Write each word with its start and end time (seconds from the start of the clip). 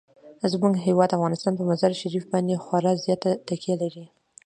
زموږ 0.51 0.73
هیواد 0.85 1.15
افغانستان 1.17 1.53
په 1.55 1.63
مزارشریف 1.69 2.25
باندې 2.33 2.61
خورا 2.63 2.91
زیاته 3.03 3.31
تکیه 3.47 3.75
لري. 3.81 4.05